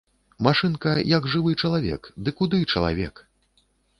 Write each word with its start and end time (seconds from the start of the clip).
Машынка, 0.45 0.93
як 1.17 1.27
жывы 1.33 1.51
чалавек, 1.67 2.09
ды 2.25 2.29
куды 2.39 2.63
чалавек! 2.77 3.23